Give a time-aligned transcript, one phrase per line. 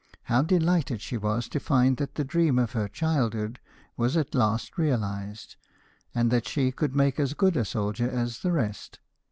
[0.23, 3.59] How delighted she was to find that the dream of her childhood
[3.95, 5.57] was at last realised,
[6.15, 8.97] and that she could make as good a soldier as the rest.